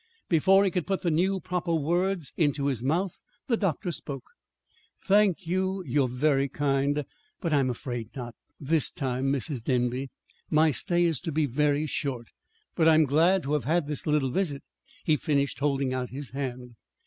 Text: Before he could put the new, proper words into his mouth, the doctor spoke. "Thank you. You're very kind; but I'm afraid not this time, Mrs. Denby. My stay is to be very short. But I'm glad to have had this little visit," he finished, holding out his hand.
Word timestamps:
Before 0.29 0.63
he 0.65 0.71
could 0.71 0.87
put 0.87 1.03
the 1.03 1.11
new, 1.11 1.39
proper 1.39 1.75
words 1.75 2.33
into 2.35 2.65
his 2.65 2.81
mouth, 2.81 3.19
the 3.45 3.55
doctor 3.55 3.91
spoke. 3.91 4.23
"Thank 5.05 5.45
you. 5.45 5.83
You're 5.85 6.07
very 6.07 6.49
kind; 6.49 7.05
but 7.39 7.53
I'm 7.53 7.69
afraid 7.69 8.09
not 8.15 8.33
this 8.59 8.89
time, 8.91 9.31
Mrs. 9.31 9.61
Denby. 9.63 10.09
My 10.49 10.71
stay 10.71 11.03
is 11.05 11.19
to 11.19 11.31
be 11.31 11.45
very 11.45 11.85
short. 11.85 12.29
But 12.73 12.87
I'm 12.87 13.05
glad 13.05 13.43
to 13.43 13.53
have 13.53 13.65
had 13.65 13.85
this 13.85 14.07
little 14.07 14.31
visit," 14.31 14.63
he 15.05 15.17
finished, 15.17 15.59
holding 15.59 15.93
out 15.93 16.09
his 16.09 16.31
hand. 16.31 16.73